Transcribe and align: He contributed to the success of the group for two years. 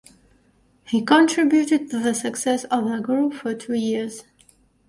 He 0.87 1.03
contributed 1.05 1.91
to 1.91 1.99
the 1.99 2.15
success 2.15 2.63
of 2.63 2.85
the 2.89 2.99
group 3.01 3.35
for 3.35 3.53
two 3.53 3.75
years. 3.75 4.23